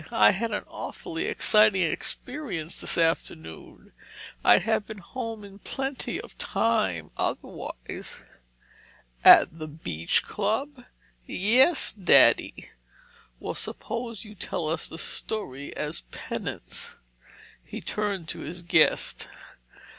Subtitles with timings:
[0.09, 3.91] I had an awfully exciting experience this afternoon.
[4.43, 8.23] I'd have been home in plenty of time, otherwise."
[9.23, 10.85] "At the Beach Club?"
[11.27, 12.71] "Yes, Daddy."
[13.39, 16.97] "Well, suppose you tell us the story, as penance."
[17.63, 19.27] He turned to his guest.